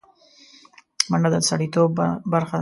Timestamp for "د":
1.33-1.35